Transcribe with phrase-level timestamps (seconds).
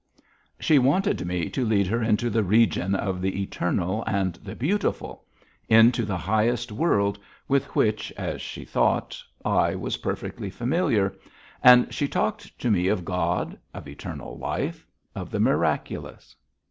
[0.59, 5.25] She wanted me to lead her into the region of the eternal and the beautiful,
[5.69, 11.13] into the highest world, with which, as she thought, I was perfectly familiar,
[11.61, 16.35] and she talked to me of God, of eternal life, of the miraculous.